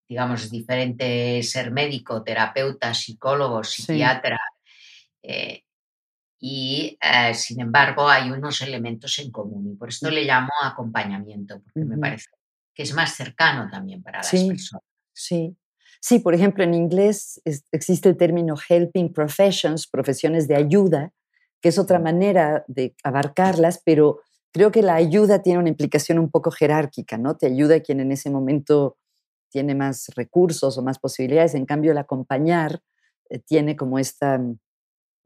[0.09, 4.39] digamos, es diferente ser médico, terapeuta, psicólogo, psiquiatra,
[5.23, 5.65] eh,
[6.41, 11.61] y eh, sin embargo hay unos elementos en común y por esto le llamo acompañamiento,
[11.61, 12.27] porque me parece
[12.75, 14.83] que es más cercano también para las personas.
[15.13, 15.57] Sí,
[16.01, 17.41] sí, por ejemplo, en inglés
[17.73, 21.13] existe el término helping professions, profesiones de ayuda,
[21.61, 24.21] que es otra manera de abarcarlas, pero
[24.53, 27.37] creo que la ayuda tiene una implicación un poco jerárquica, ¿no?
[27.37, 28.97] Te ayuda a quien en ese momento
[29.51, 32.81] tiene más recursos o más posibilidades, en cambio el acompañar
[33.29, 34.41] eh, tiene como esta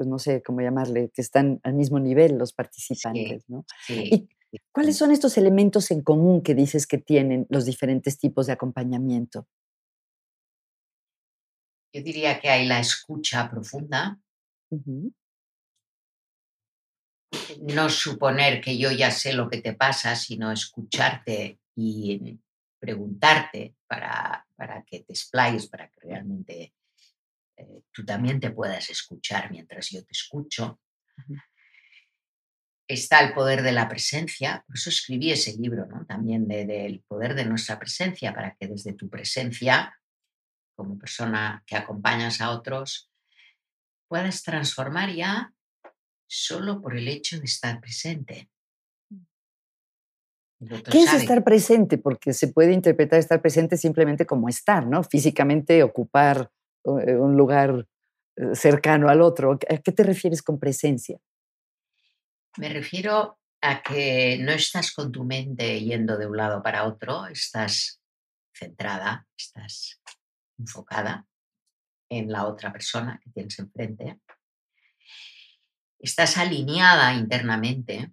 [0.02, 3.64] pues no sé cómo llamarle, que están al mismo nivel los participantes, ¿no?
[3.88, 4.26] ¿Y
[4.72, 9.46] cuáles son estos elementos en común que dices que tienen los diferentes tipos de acompañamiento?
[11.92, 14.18] Yo diría que hay la escucha profunda.
[17.60, 22.40] No suponer que yo ya sé lo que te pasa, sino escucharte y
[22.80, 26.74] preguntarte para, para que te explayes, para que realmente
[27.56, 30.80] eh, tú también te puedas escuchar mientras yo te escucho.
[32.88, 36.04] Está el poder de la presencia, por eso escribí ese libro, ¿no?
[36.04, 39.96] También del poder de nuestra presencia, para que desde tu presencia,
[40.74, 43.10] como persona que acompañas a otros,
[44.08, 45.54] puedas transformar ya
[46.26, 48.50] solo por el hecho de estar presente.
[50.90, 51.98] ¿Qué es estar presente?
[51.98, 55.02] Porque se puede interpretar estar presente simplemente como estar, ¿no?
[55.02, 56.50] Físicamente ocupar
[56.84, 57.86] un lugar
[58.36, 59.52] eh, cercano al otro.
[59.52, 61.18] ¿A qué te refieres con presencia?
[62.56, 67.26] Me refiero a que no estás con tu mente yendo de un lado para otro,
[67.26, 68.00] estás
[68.52, 70.00] centrada, estás
[70.58, 71.26] enfocada
[72.10, 74.20] en la otra persona que tienes enfrente.
[75.98, 78.12] Estás alineada internamente.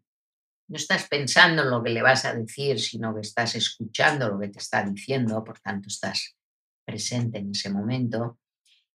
[0.68, 4.40] No estás pensando en lo que le vas a decir, sino que estás escuchando lo
[4.40, 6.38] que te está diciendo, por tanto estás
[6.86, 8.39] presente en ese momento.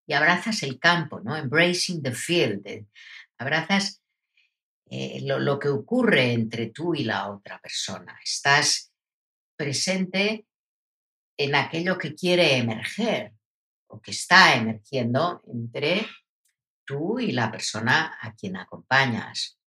[0.06, 1.36] Y abrazas el campo, ¿no?
[1.36, 2.66] Embracing the field.
[2.66, 2.86] Eh,
[3.38, 4.02] abrazas
[4.90, 8.18] eh, lo, lo que ocurre entre tú y la otra persona.
[8.22, 8.92] Estás
[9.56, 10.46] presente
[11.36, 13.32] en aquello que quiere emerger
[13.88, 16.06] o que está emergiendo entre
[16.84, 19.58] tú y la persona a quien acompañas.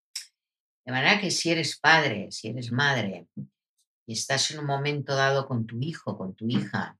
[0.85, 3.27] De manera que si eres padre, si eres madre
[4.05, 6.96] y estás en un momento dado con tu hijo, con tu hija,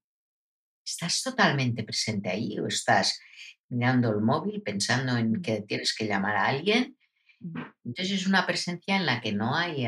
[0.88, 3.20] ¿estás totalmente presente ahí o estás
[3.70, 6.98] mirando el móvil pensando en que tienes que llamar a alguien?
[7.84, 9.86] Entonces es una presencia en la que no hay,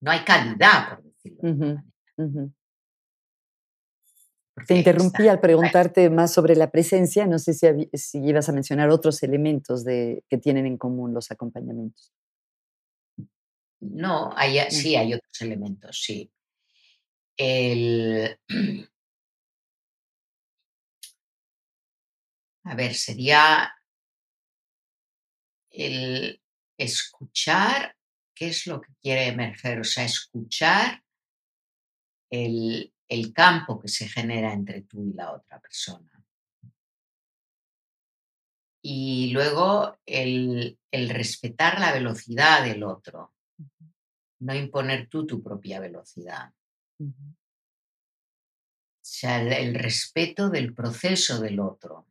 [0.00, 1.82] no hay calidad, por decirlo.
[4.68, 7.26] Te interrumpí al preguntarte más sobre la presencia.
[7.26, 11.32] No sé si, si ibas a mencionar otros elementos de, que tienen en común los
[11.32, 12.12] acompañamientos.
[13.80, 14.70] No, hay, mm.
[14.70, 16.30] sí hay otros elementos, sí.
[17.36, 18.38] El,
[22.64, 23.74] a ver, sería
[25.70, 26.40] el
[26.78, 27.96] escuchar
[28.34, 31.02] qué es lo que quiere emerger, o sea, escuchar
[32.30, 32.90] el,
[33.32, 36.10] campo que se genera entre tú y la otra persona.
[38.82, 43.34] Y luego el, respetar la velocidad del otro,
[44.40, 46.52] no imponer tú tu propia velocidad.
[47.00, 47.06] O
[49.00, 52.06] sea, el, respeto del proceso del otro.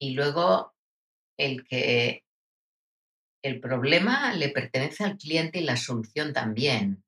[0.00, 0.74] Y luego
[1.36, 2.24] el que
[3.42, 7.04] el problema le pertenece al cliente y la solución también.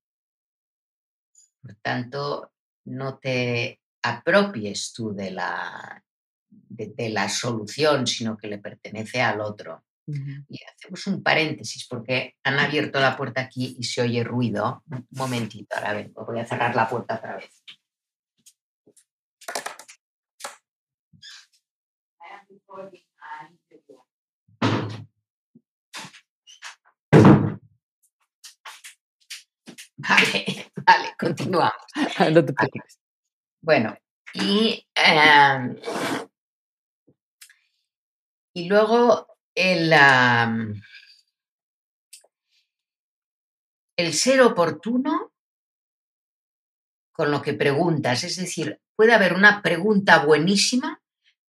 [1.60, 2.52] Por tanto,
[2.84, 6.04] no te apropies tú de la,
[6.48, 9.84] de, la solución, sino que le pertenece al otro.
[10.49, 14.83] Y hacemos un paréntesis porque han abierto la puerta aquí y se oye ruido.
[14.90, 17.62] Un momentito, ahora vengo, voy a cerrar la puerta otra vez.
[30.03, 31.75] Vale, vale, continuamos.
[32.33, 32.99] No te preocupes.
[33.61, 33.96] Bueno,
[34.33, 35.77] y, em,
[38.55, 39.92] y luego el,
[43.96, 45.32] el ser oportuno
[47.12, 48.24] con lo que preguntas.
[48.24, 51.00] Es decir, puede haber una pregunta buenísima,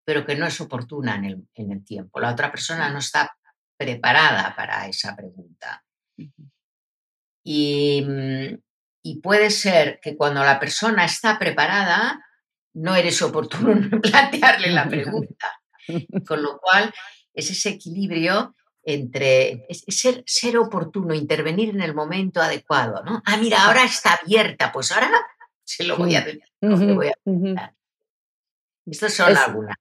[0.03, 2.19] pero que no es oportuna en el, en el tiempo.
[2.19, 3.37] La otra persona no está
[3.77, 5.83] preparada para esa pregunta.
[7.43, 8.55] Mm,
[9.03, 12.23] y, puede ser que cuando la persona está preparada,
[12.73, 15.59] no eres oportuno en plantearle la pregunta.
[16.27, 16.93] Con lo cual,
[17.33, 23.21] es ese equilibrio entre ser, ser, oportuno, intervenir en el momento adecuado, ¿no?
[23.25, 25.11] Ah, mira, ahora está abierta, pues ahora
[25.63, 26.41] se lo voy a decir.
[28.85, 29.77] Estas son algunas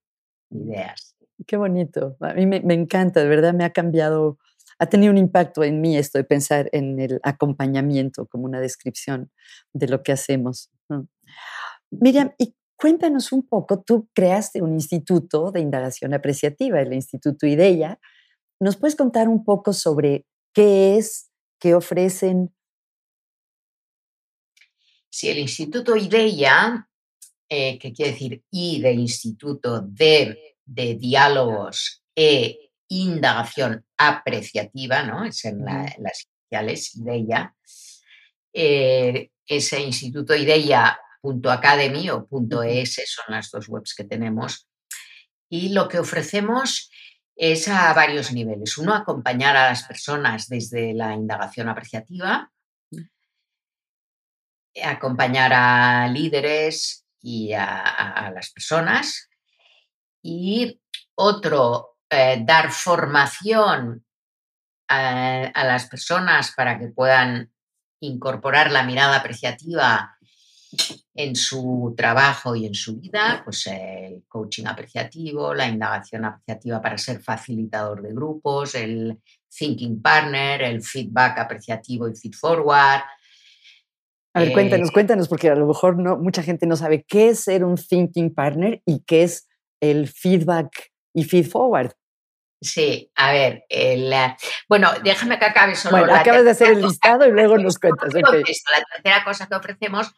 [0.51, 1.17] ideas.
[1.47, 2.17] Qué bonito.
[2.21, 4.39] A mí me, me, encanta, de verdad me ha cambiado
[4.81, 9.31] ha tenido un impacto en mí esto de pensar en el acompañamiento como una descripción
[9.75, 10.71] de lo que hacemos.
[11.91, 18.01] Miriam, y cuéntanos un poco, tú creaste un instituto de indagación apreciativa, el Instituto IDEA.
[18.59, 22.55] ¿Nos puedes contar un poco sobre qué es, qué ofrecen?
[25.11, 26.89] Sí, el Instituto IDEA,
[27.49, 35.25] eh, que quiere decir I de Instituto de, de Diálogos e indagación apreciativa, ¿no?
[35.25, 37.55] Es en las iniciales IDEIA.
[38.53, 40.35] Eh, ese instituto
[41.23, 42.29] IDEIA.academy o
[42.65, 44.69] .es son las dos webs que tenemos.
[45.49, 46.91] Y lo que ofrecemos
[47.37, 48.79] es a varios niveles.
[48.79, 52.53] Uno, acompañar a las personas desde la indagación apreciativa,
[54.83, 59.29] acompañar a líderes y a las personas.
[60.23, 60.81] Y
[61.15, 64.05] otro, eh, dar formación
[64.89, 67.53] a, las personas para que puedan
[68.01, 70.17] incorporar la mirada apreciativa
[71.15, 76.97] en su trabajo y en su vida, pues el coaching apreciativo, la indagación apreciativa para
[76.97, 83.03] ser facilitador de grupos, el thinking partner, el feedback apreciativo y feed forward.
[84.33, 87.31] A ver, cuéntanos, Eh, cuéntanos, porque a lo mejor no, mucha gente no sabe qué
[87.31, 89.49] es ser un thinking partner y qué es
[89.81, 91.93] el feedback y feed forward.
[92.63, 94.37] Sí, a ver, el, eh,
[94.69, 97.79] bueno, déjame que acabe solo Bueno, la acabas de hacer el listado y luego nos
[97.79, 98.13] cuentas.
[98.15, 100.13] La tercera cosa que ofrecemos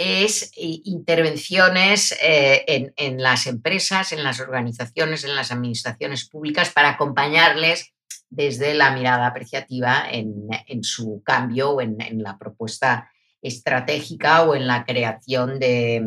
[0.00, 6.70] es i- intervenciones eh, en, en las empresas, en las organizaciones, en las administraciones públicas
[6.70, 7.92] para acompañarles
[8.30, 13.10] desde la mirada apreciativa en, en su cambio o en, en la propuesta
[13.42, 16.06] estratégica o en la creación de,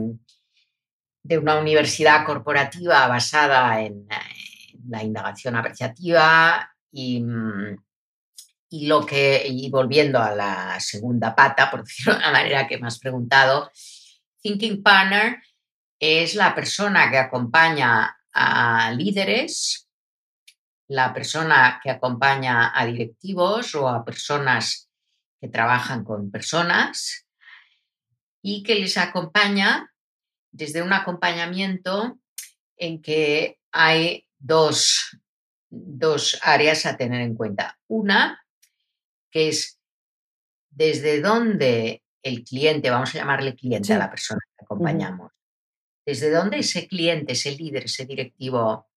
[1.24, 7.76] de una universidad corporativa basada en, eh, la indagación apreciativa y, mm,
[8.74, 12.88] y lo que, volviendo a la segunda pata, por decirlo de una manera que me
[12.88, 13.70] has preguntado,
[14.42, 15.44] Thinking Partner
[16.00, 19.90] es la persona que acompaña a líderes,
[20.88, 24.90] la persona que acompaña a directivos o a personas
[25.42, 27.28] que trabajan con personas
[28.42, 29.92] y que les acompaña
[30.50, 32.20] desde un acompañamiento
[32.78, 35.20] en que hay dos,
[35.70, 37.78] dos áreas a tener en cuenta.
[37.88, 38.41] Una,
[39.32, 39.80] que es
[40.70, 43.94] desde dónde el cliente, vamos a llamarle cliente Sí.
[43.94, 45.32] a la persona que acompañamos,
[46.06, 48.88] desde dónde ese cliente, ese líder, ese directivo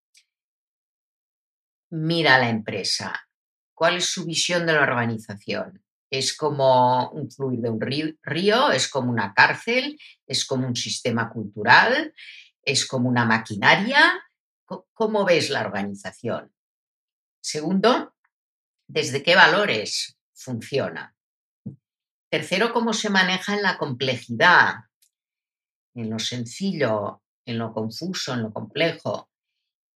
[1.91, 3.29] mira a la empresa,
[3.75, 5.83] cuál es su visión de la organización.
[6.11, 11.31] Es como un fluir de un río- es como una cárcel, es como un sistema
[11.31, 12.15] cultural,
[12.63, 14.21] es como una maquinaria.
[14.95, 16.53] ¿Cómo ves la organización?
[17.43, 18.15] Segundo,
[18.89, 21.15] ¿desde qué valores funciona?
[22.31, 24.75] Tercero, ¿cómo se maneja en la complejidad,
[25.95, 29.31] en lo sencillo, en lo confuso, en lo complejo?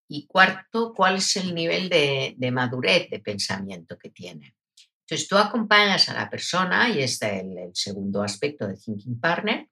[0.09, 4.55] Y cuarto, ¿cuál es el nivel de, madurez de pensamiento que tiene?
[5.01, 9.19] Entonces, tú acompañas a la persona, y este es el, el segundo aspecto de Thinking
[9.19, 9.67] Partner,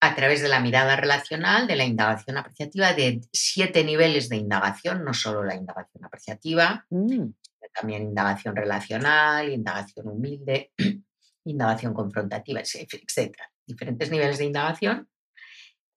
[0.00, 5.04] a través de la mirada relacional, de la indagación apreciativa, de siete niveles de indagación,
[5.04, 7.30] no solo la indagación apreciativa, Mm,
[7.72, 10.72] también indagación relacional, indagación humilde,
[11.44, 13.34] indagación confrontativa, etc.
[13.66, 15.08] Diferentes niveles de indagación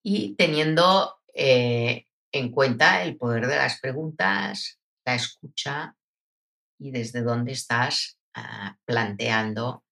[0.03, 5.95] y teniendo eh, en cuenta el poder de las preguntas, la escucha
[6.79, 9.83] y desde dónde estás ah, planteando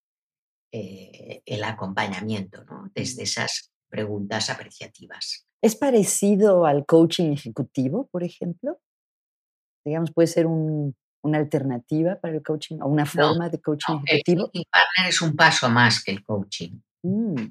[0.71, 2.91] eh, el acompañamiento, ¿no?
[2.93, 5.47] desde esas preguntas apreciativas.
[5.61, 8.80] ¿Es parecido al coaching ejecutivo, por ejemplo?
[9.86, 13.93] Digamos, puede ser un- una alternativa para el coaching o una No, forma de coaching
[13.93, 14.49] no, el ejecutivo.
[14.49, 16.80] thinking partner es un paso más que el coaching.
[17.03, 17.45] Mm,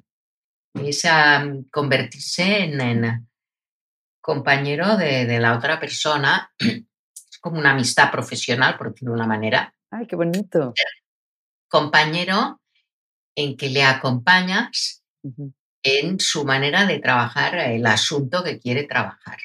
[0.75, 3.29] es a convertirse en, en
[4.21, 6.53] compañero de, de la otra persona.
[6.59, 9.75] Es como una amistad profesional, por decirlo de una manera.
[9.91, 10.73] Ay, qué bonito.
[11.69, 12.61] Compañero
[13.37, 15.05] en que le acompañas
[15.83, 19.39] en su manera de trabajar el asunto que quiere trabajar.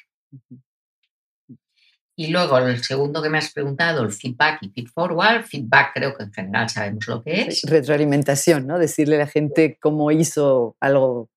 [2.15, 5.45] Y luego el segundo que me has preguntado, el feedback y feed forward.
[5.45, 7.63] Feedback creo que en general sabemos lo que es.
[7.63, 8.77] retroalimentación, ¿no?
[8.77, 11.31] Decirle a la gente cómo hizo algo.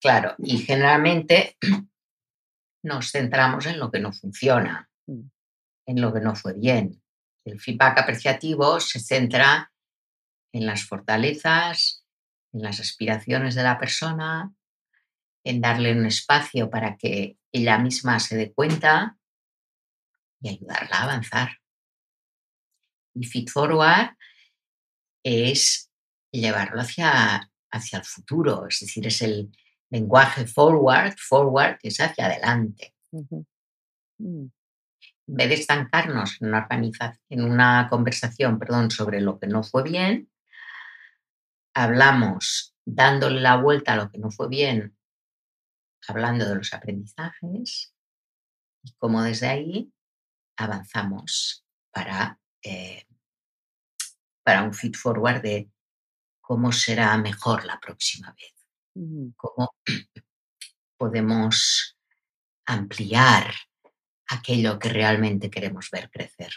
[0.00, 1.56] Claro, y generalmente
[2.84, 4.88] nos centramos en lo que no funciona.
[5.06, 5.30] Mm.
[5.86, 7.02] en lo que no fue bien.
[7.44, 9.72] El feedback apreciativo se centra
[10.52, 12.04] en las fortalezas,
[12.52, 14.52] en las aspiraciones de la persona,
[15.44, 19.18] en darle un espacio para que ella misma se dé cuenta
[20.42, 21.58] y ayudarla a avanzar.
[23.14, 24.16] Y feed forward
[25.24, 25.90] es
[26.32, 29.50] llevarlo hacia, hacia el futuro, es decir, es el
[29.90, 32.94] lenguaje forward, forward, que es hacia adelante.
[34.18, 34.46] Mm,
[35.28, 39.62] en vez de estancarnos en una, organiza- en una conversación perdón, sobre lo que no
[39.62, 40.30] fue bien,
[41.74, 44.96] hablamos dándole la vuelta a lo que no fue bien,
[46.08, 47.94] hablando de los aprendizajes
[48.82, 49.92] y cómo desde ahí
[50.62, 53.04] avanzamos para, eh,
[54.42, 55.70] para un feed forward de
[56.40, 59.74] cómo será mejor la próxima vez, cómo
[60.96, 61.96] podemos
[62.66, 63.52] ampliar
[64.28, 66.52] aquello que realmente queremos ver crecer.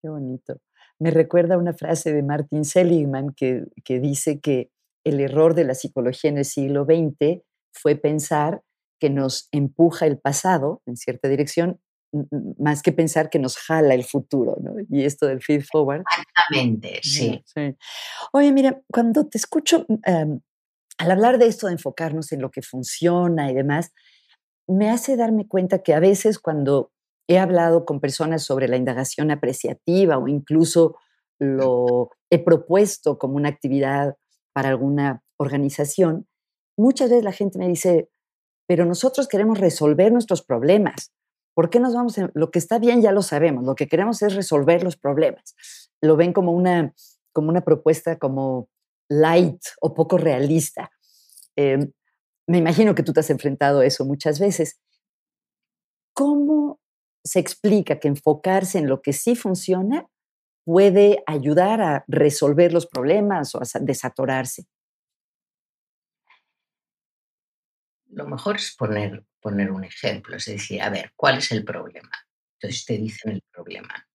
[0.00, 0.60] Qué bonito.
[0.98, 4.70] Me recuerda una frase de Martin Seligman que, que dice que
[5.04, 8.62] el error de la psicología en el siglo XX fue pensar
[9.00, 11.80] que nos empuja el pasado en cierta dirección,
[12.58, 14.74] más que pensar que nos jala el futuro, ¿no?
[14.90, 16.02] Y esto del feed forward.
[16.02, 17.44] Exactamente, Ujú, sí.
[17.44, 17.76] sí.
[18.32, 20.40] Oye, mira, cuando te escucho, mm, em,
[20.98, 23.92] al hablar de esto de enfocarnos en lo que funciona y demás,
[24.68, 26.92] me hace darme cuenta que a veces cuando
[27.28, 30.96] he hablado con personas sobre la indagación apreciativa o incluso
[31.38, 34.16] lo he propuesto como una actividad
[34.52, 36.28] para alguna organización,
[36.76, 38.10] muchas veces la gente me dice,
[38.68, 41.12] pero nosotros queremos resolver nuestros problemas.
[41.54, 42.16] ¿Por qué nos vamos?
[42.18, 45.54] En, lo que está bien ya lo sabemos, lo que queremos es resolver los problemas.
[46.00, 46.94] Lo ven como una,
[47.32, 48.68] como una propuesta como
[49.08, 50.90] light o poco realista.
[51.56, 51.92] Em,
[52.46, 54.80] me imagino que tú te has enfrentado a eso muchas veces.
[56.14, 56.80] ¿Cómo
[57.24, 60.08] se explica que enfocarse en lo que sí funciona
[60.64, 64.66] puede ayudar a resolver los problemas o a desatorarse?
[68.12, 72.12] Lo mejor es poner, poner un ejemplo, es decir, a ver, ¿cuál es el problema?
[72.58, 74.06] Entonces te dicen el problema.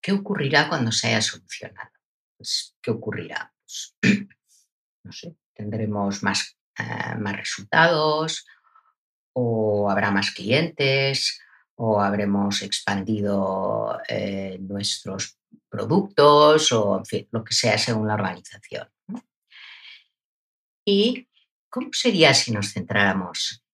[0.00, 1.90] ¿Qué ocurrirá cuando se haya solucionado?
[2.36, 3.54] Pues, ¿Qué ocurrirá?
[3.64, 3.96] Pues,
[5.04, 8.44] no sé, tendremos más, eh, más resultados
[9.32, 11.40] o habrá más clientes
[11.76, 15.38] o habremos expandido eh, nuestros
[15.68, 18.88] productos o en fin, lo que sea según la organización.
[20.84, 21.28] ¿Y
[21.74, 23.64] cómo sería si nos centráramos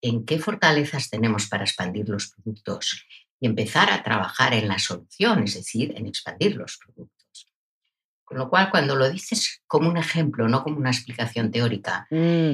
[0.00, 3.04] en qué fortalezas tenemos para expandir los productos
[3.40, 7.48] y empezar a trabajar en la solución, es decir, en expandir los productos?
[8.22, 12.52] Con lo cual, cuando lo dices como un ejemplo, no como una explicación teórica, mm,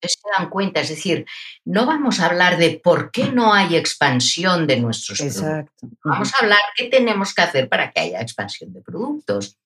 [0.00, 0.82] se dan cuenta.
[0.82, 1.26] Es decir,
[1.64, 5.90] no vamos a hablar de por qué no hay expansión de nuestros productos.
[6.04, 9.58] Vamos a hablar qué tenemos que hacer para que haya expansión de productos,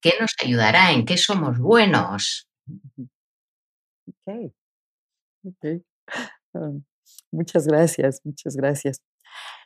[0.00, 2.48] qué nos ayudará, en qué somos buenos.
[4.06, 5.82] Ok.
[7.30, 9.02] muchas gracias, muchas gracias.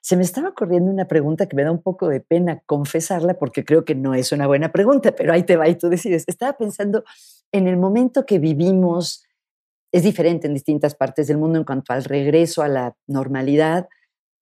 [0.03, 3.65] Se me estaba ocurriendo una pregunta que me da un poco de pena confesarla porque
[3.65, 6.25] creo que no es una buena pregunta, pero ahí te va y tú decides.
[6.27, 7.05] Estaba pensando
[7.53, 9.25] en el momento que vivimos,
[9.93, 13.89] es diferente en distintas partes del mundo en cuanto al regreso a la normalidad.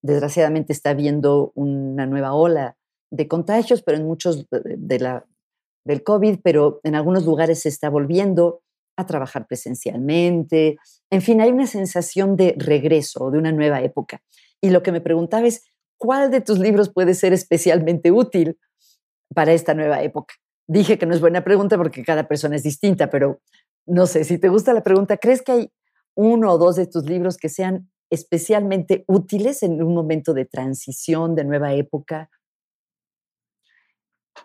[0.01, 2.77] Desgraciadamente está habiendo una nueva ola
[3.11, 5.25] de contagios, pero en muchos de la,
[5.83, 8.61] del COVID, pero en algunos lugares se está volviendo
[8.99, 10.77] a trabajar presencialmente.
[11.09, 14.21] En fin, hay una sensación de regreso, de una nueva época.
[14.61, 15.63] Y lo que me preguntaba es,
[15.97, 18.57] ¿cuál de tus libros puede ser especialmente útil
[19.33, 20.35] para esta nueva época?
[20.67, 23.41] Dije que no es buena pregunta porque cada persona es distinta, pero
[23.85, 25.71] no sé, si te gusta la pregunta, ¿crees que hay
[26.15, 31.35] uno o dos de tus libros que sean especialmente útiles en un momento de transición,
[31.35, 32.29] de nueva época?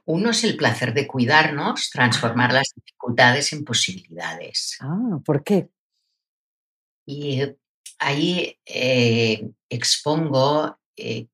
[0.05, 4.78] Uno es el placer de cuidarnos, transformar las dificultades en posibilidades.
[4.80, 5.68] Ah, ¿por qué?
[7.07, 7.42] Y
[7.99, 11.26] ahí eh, expongo eh,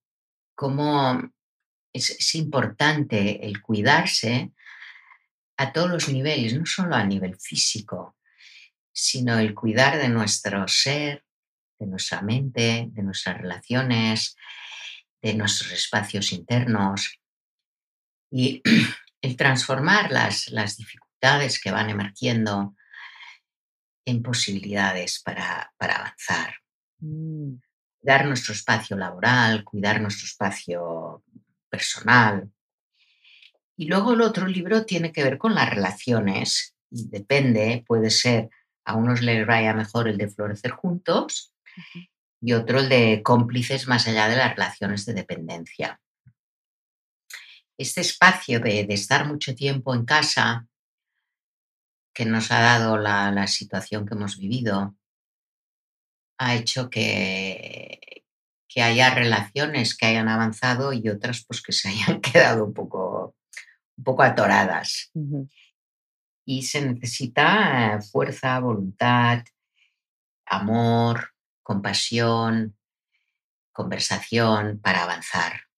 [0.54, 1.32] cómo
[1.92, 4.52] es, importante el cuidarse
[5.56, 8.16] a todos los niveles, no solo a nivel físico,
[8.92, 11.24] sino el cuidar de nuestro ser,
[11.78, 14.36] de nuestra mente, de nuestras relaciones,
[15.22, 17.19] de nuestros espacios internos
[18.30, 18.62] y
[19.22, 22.74] el transformar las, las dificultades que van emergiendo
[24.04, 26.54] en posibilidades para, avanzar.
[26.98, 27.54] Mm.
[28.00, 31.22] Cuidar nuestro espacio laboral, cuidar nuestro espacio
[31.68, 32.50] personal.
[33.76, 38.48] Y luego el otro libro tiene que ver con las relaciones y depende, puede ser,
[38.84, 41.54] a unos les vaya mejor el de Florecer Juntos
[42.40, 46.00] y otro el de cómplices más allá de las relaciones de dependencia.
[47.80, 50.68] Este espacio de estar mucho tiempo en casa,
[52.12, 54.94] que nos ha dado la, situación que hemos vivido
[56.38, 58.24] ha hecho que,
[58.68, 63.36] que haya relaciones que hayan avanzado y otras pues que se hayan quedado un poco,
[63.96, 65.10] un poco atoradas.
[66.44, 69.42] Y se necesita fuerza, voluntad,
[70.44, 72.76] amor, compasión,
[73.72, 75.69] conversación para avanzar.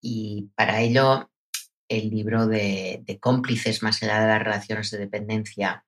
[0.00, 1.30] Y para ello
[1.88, 5.84] el libro de, cómplices más allá de las relaciones de dependencia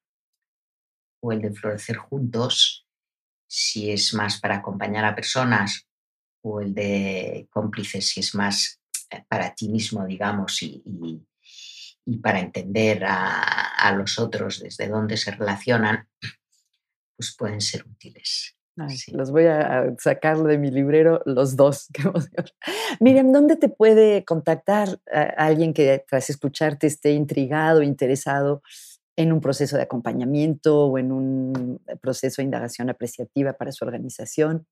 [1.23, 2.87] o el de florecer juntos,
[3.47, 5.87] si es más para acompañar a personas,
[6.43, 8.81] o el de cómplices si es más
[9.11, 10.83] eh, para ti mismo, digamos, y,
[12.23, 16.09] para entender a, los otros desde dónde se relacionan,
[17.15, 18.57] pues pueden ser útiles.
[19.12, 21.89] Los voy a sacar de mi librero los dos.
[23.01, 25.01] Miriam, ¿dónde te puede contactar
[25.37, 28.62] alguien que tras escucharte esté intrigado, interesado
[29.16, 34.66] en un proceso de acompañamiento o en un proceso de indagación apreciativa para su organización?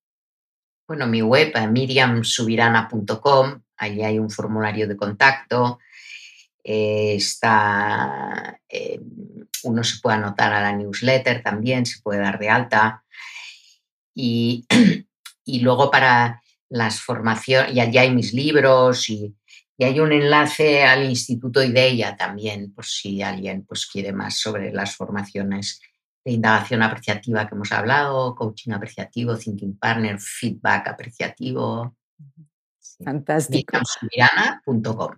[0.88, 5.80] Bueno, mi web, eh, miriamsubirana.com, ahí hay un formulario de contacto.
[6.64, 8.98] Eh, está, eh,
[9.64, 13.04] uno se puede anotar a la newsletter también, se puede dar de alta.
[15.50, 19.34] Y, luego para las formaciones, y allí hay mis libros y,
[19.80, 24.94] hay un enlace al Instituto IDEIA también, por si alguien pues, quiere más sobre las
[24.94, 25.80] formaciones
[26.24, 31.96] de indagación apreciativa que hemos hablado, coaching apreciativo, thinking partner, feedback apreciativo.
[33.02, 33.78] Fantástico.
[34.02, 35.12] Mirana.com.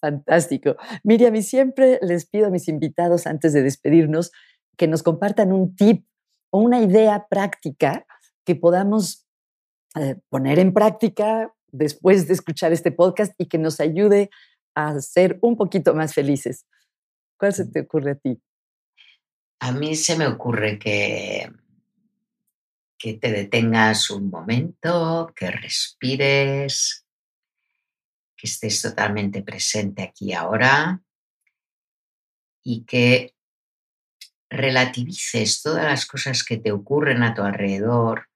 [0.00, 0.76] Fantástico.
[1.04, 4.32] Miriam, y siempre les pido a mis invitados antes de despedirnos
[4.76, 6.04] que nos compartan un tip
[6.50, 8.04] o una idea práctica
[8.50, 9.28] que podamos
[9.94, 14.28] eh, poner en práctica después de escuchar este podcast y que nos ayude
[14.74, 16.66] a ser un poquito más felices.
[17.38, 18.42] ¿Cuál se te ocurre a ti?
[19.60, 21.48] A mí se me ocurre que,
[22.98, 27.06] que te detengas un momento, que respires,
[28.36, 31.00] que estés totalmente presente aquí ahora
[32.64, 33.32] y que
[34.48, 38.29] relativices todas las cosas que te ocurren a tu alrededor,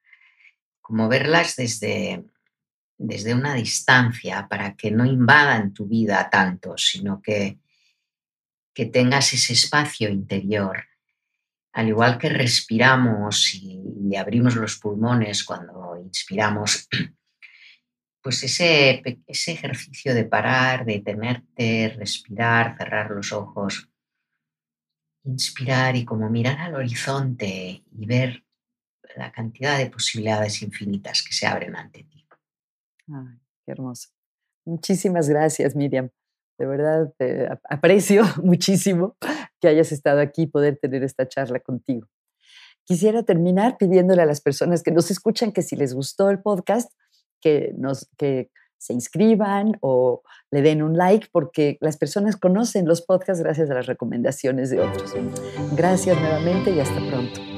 [0.85, 2.27] como verlas desde,
[2.99, 7.59] desde una distancia para que no invadan tu vida tanto, sino que,
[8.75, 10.85] que tengas ese espacio interior.
[11.73, 16.87] Al igual que respiramos y, abrimos los pulmones cuando inspiramos,
[18.23, 23.89] pues ese, ese ejercicio de parar, de tenerte, respirar, cerrar los ojos,
[25.25, 28.45] inspirar y como mirar al horizonte y ver
[29.17, 32.27] la cantidad de posibilidades infinitas que se abren ante ti.
[33.09, 34.09] Ay, qué hermoso.
[34.65, 36.11] Muchísimas gracias, Miriam.
[36.59, 39.17] De verdad, te aprecio muchísimo
[39.61, 42.09] que hayas estado aquí y poder tener esta charla contigo.
[42.85, 46.93] Quisiera terminar pidiéndole a las personas que nos escuchan que si les gustó el podcast,
[47.41, 53.01] que, nos, que se inscriban o le den un like porque las personas conocen los
[53.01, 55.15] podcasts gracias a las recomendaciones de otros.
[55.75, 57.54] Gracias nuevamente y hasta pronto.